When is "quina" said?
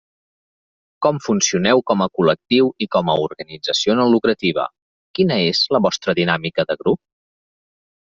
5.21-5.41